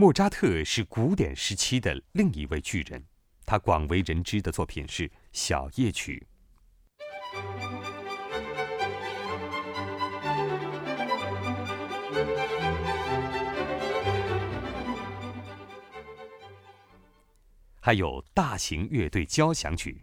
[0.00, 3.04] 莫扎特是古典时期的另一位巨人，
[3.44, 6.26] 他广为人知的作品是《小夜曲》。
[17.78, 20.02] 还有大型乐队交响曲。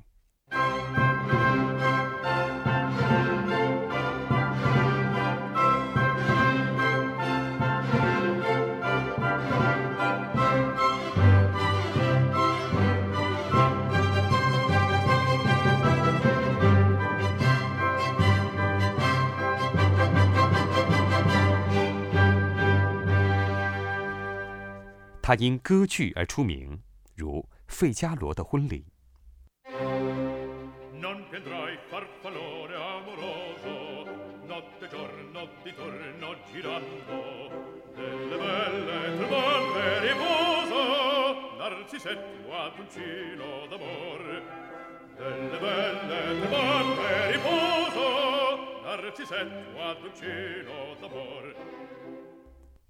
[25.27, 26.79] 他因歌剧而出名，
[27.13, 27.45] 如。
[27.67, 28.85] 费加罗的婚礼。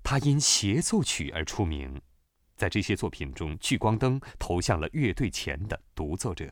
[0.03, 1.99] 他因协奏曲而出名。
[2.58, 6.52] 在这些作品中，聚光灯投向了乐队前的独奏者。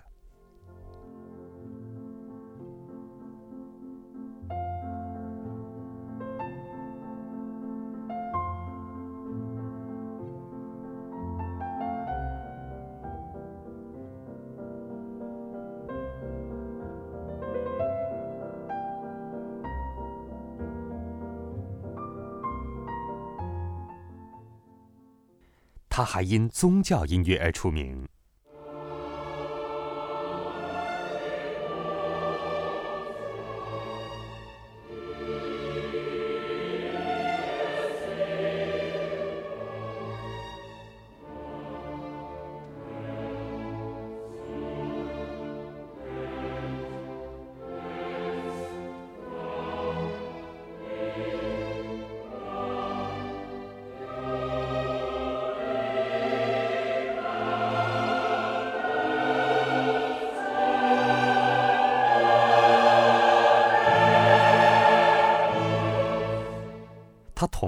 [25.98, 28.06] 他还因宗教音乐而出名。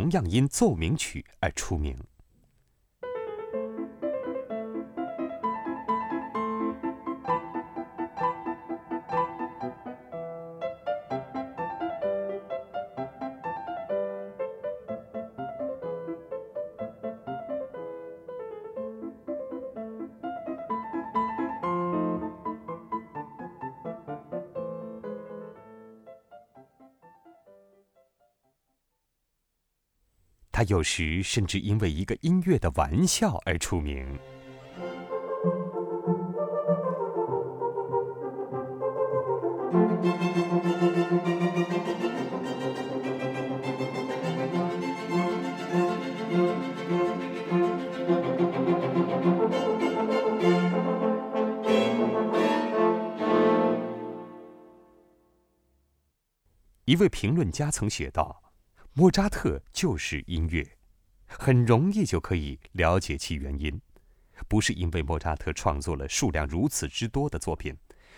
[0.08, 1.98] 同样因奏鸣曲而出名。
[30.58, 34.18] 他有时甚至因为一个音乐的玩笑而出名。
[56.86, 58.47] 一位评论家曾写道。
[59.00, 60.68] 莫扎特就是音乐，
[61.28, 63.80] 很容易就可以了解其原因，
[64.48, 67.78] 不是因为莫扎特创作了数量如此之多的作品，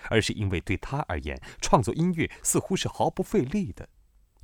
[0.10, 3.90] 而是因为对他而言，创作音乐似乎是毫不费力的。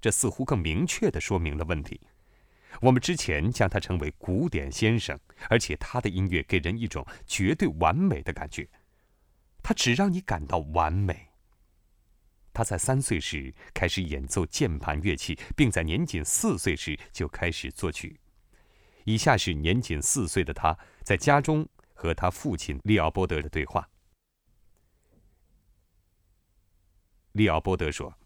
[0.01, 2.01] 这似乎更明确地说明了问题。
[2.81, 5.17] 我们之前将他称为古典先生，
[5.49, 8.67] 而且他的音乐给人一种绝对完美的感觉，
[9.63, 11.29] 他只让你感到完美。
[12.55, 18.21] 他在三岁时开始演奏键盘乐器，并在年仅四岁时就开始作曲。
[19.03, 23.89] 以下是年仅四岁的他在家中和他父亲利奥波德的对话。
[27.33, 28.17] 利奥波德说：“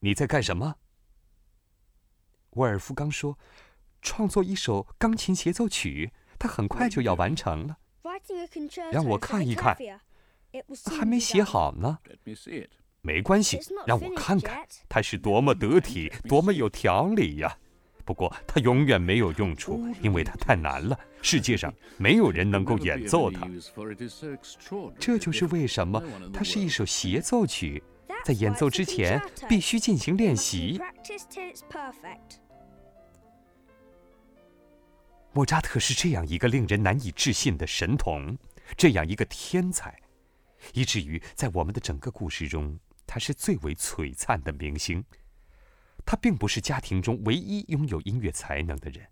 [0.00, 0.76] 你在干什么？”
[2.52, 3.38] 沃尔夫冈说
[4.02, 7.78] ：“创作一首钢琴协奏曲，他很快就要完成了。
[8.92, 9.74] 让我看一看。”
[10.98, 11.98] 还没写好呢，
[13.02, 17.56] 没关系，让我看看，它是多么得体，多么有条理呀！
[18.04, 23.48] 不过它永远没有用处，因为它太难了，世界上没有人能够演奏它。
[24.98, 27.82] 这就是为什么它是一首协奏曲，
[28.24, 30.80] 在演奏之前必须进行练习。
[35.32, 38.38] 莫扎特是这样一个令人难以置信的神童，
[38.76, 39.94] 这样一个天才。
[40.74, 45.04] 以至于在我们的整个故事中，他是最为璀璨的明星。
[46.04, 49.06] 他并不是家庭中唯一拥有音乐才能的人，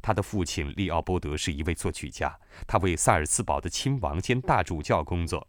[0.00, 5.48] 他的父亲利奥波德是一位作曲家，他为萨尔茨堡的亲王兼大主教工作。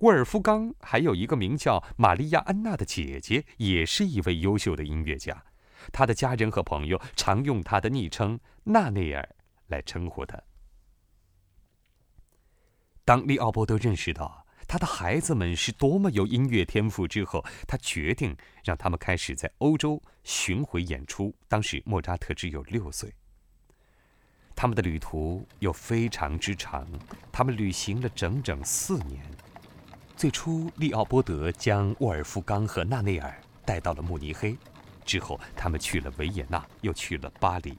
[0.00, 5.44] 沃尔夫冈还有一个名叫玛利亚安娜的姐姐，也是一位优秀的音乐家。
[5.92, 9.26] 他的家人和朋友常用他的昵称“纳内尔”
[9.68, 10.38] 来称呼他。
[13.10, 21.34] 当利奥波德认识到他的孩子们是多么有音乐天赋之后，他决定让他们开始在欧洲巡回演出。
[21.48, 23.12] 当时莫扎特只有六岁。
[24.54, 26.86] 他们的旅途又非常之长，
[27.32, 29.20] 他们旅行了整整四年。
[30.16, 34.56] 最初，利奥波德将沃尔夫冈和纳内尔带到了慕尼黑。
[35.04, 37.76] 之后，他们去了维也纳，又去了巴黎，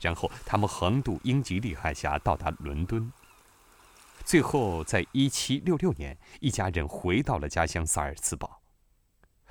[0.00, 3.10] 然后他们横渡英吉利海峡，到达伦敦。
[4.26, 8.60] 最后，在一七六六年，一家人回到了家乡萨尔茨堡。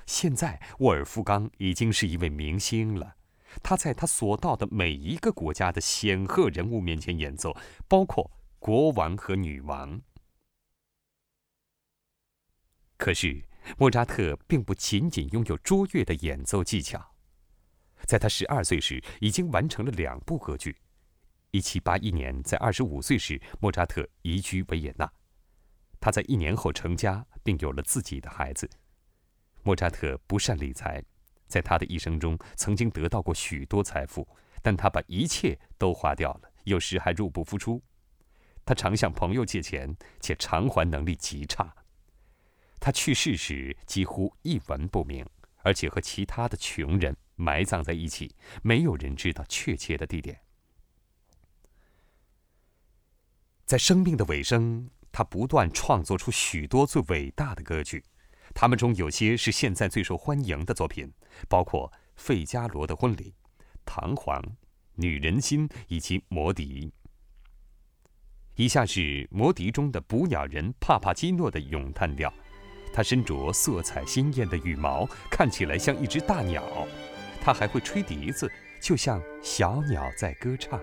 [0.04, 3.16] 现在，沃尔夫冈已经是一位明星了，
[3.62, 7.56] 他在他所到的每一个国家的显赫人物面前演奏，
[7.88, 10.00] 包括国王和女王。
[12.98, 13.44] 可是。
[13.76, 17.16] 莫扎特并不仅仅拥有卓越的演奏技巧，
[18.06, 20.76] 在他十二岁时已经完成了两部歌剧。
[21.50, 25.10] 一七八一年，在二十五岁时，莫扎特移居维也纳。
[26.00, 28.68] 他在一年后成家，并有了自己的孩子。
[29.62, 31.02] 莫扎特不善理财，
[31.46, 34.28] 在他的一生中曾经得到过许多财富，
[34.62, 37.82] 但他把一切都花掉了，有时还入不敷出。
[38.64, 41.74] 他常向朋友借钱，且偿还能力极差。
[42.78, 45.24] 他去世时几乎一文不名，
[45.62, 50.38] 而且和其他的穷人埋葬在一起，没有人知道确切的地点。
[53.66, 58.04] 在生命的尾声，他不断创作出许多最伟大的歌剧，
[58.54, 61.12] 他们中有些是现在最受欢迎的作品，
[61.48, 63.16] 包括《费加罗的婚礼》
[63.84, 64.40] 《唐璜》
[64.94, 66.86] 《女人心》以及《魔笛》。
[68.54, 69.00] 以下是
[69.32, 72.32] 《魔笛》中的捕鸟人帕帕基诺的咏叹调。
[72.94, 76.86] 他身着色彩鲜艳的羽毛，看起来像一只大鸟。
[77.42, 78.48] 他还会吹笛子，
[78.80, 80.80] 就像小鸟在歌唱。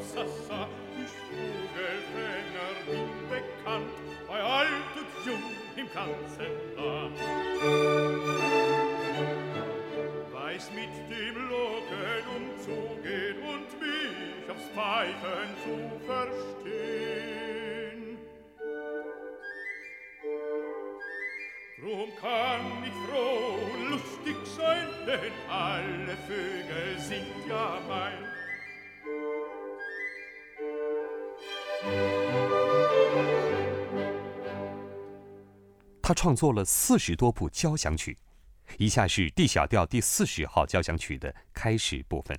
[0.00, 3.96] Sassa, die Spugelfennerin bekannt,
[4.28, 5.42] bei alt und jung
[5.76, 7.18] im ganzen Land.
[10.32, 15.74] Weiß mit dem Locken umzugehen und mich aufs Pfeifen zu
[16.06, 18.00] verstehen.
[21.80, 28.22] Drum kann ich froh und lustig sein, denn alle Vögel sind ja mein.
[36.06, 38.18] 他创作了四十多部交响曲，
[38.76, 42.38] 以下是 D 小调第四十号交响曲的开始部分。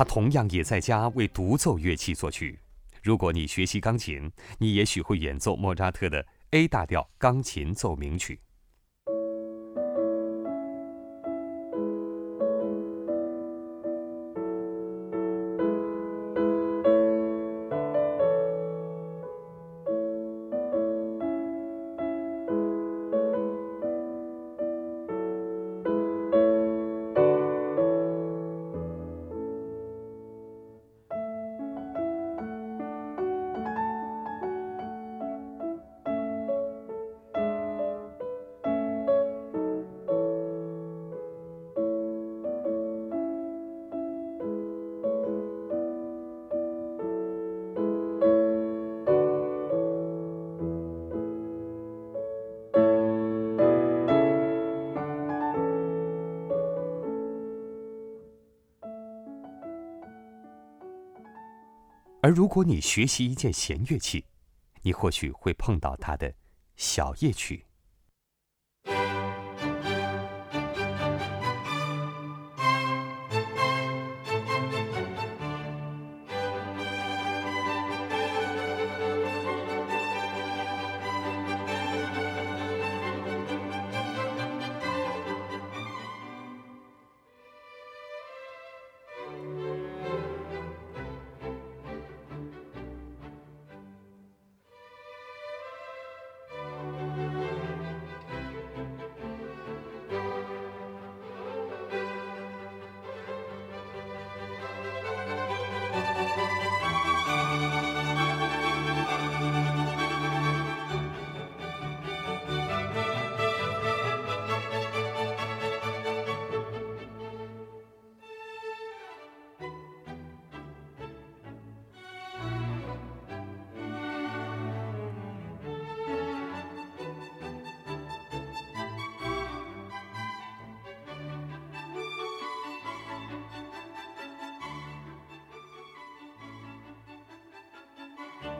[0.00, 2.58] 他同样也在家为独奏乐器作曲。
[3.02, 8.40] 如果你学习钢琴，你也许会演奏莫扎特的 A 大调钢琴奏鸣曲。
[62.22, 64.26] 而如果你学习一件弦乐器，
[64.82, 66.34] 你或许会碰到它的
[66.76, 67.66] 小夜曲。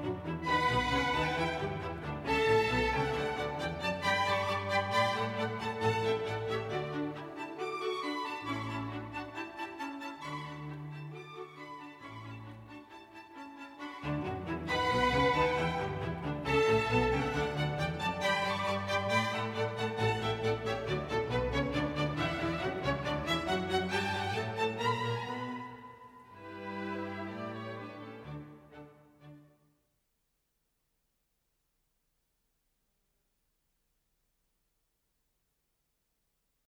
[0.02, 0.69] Música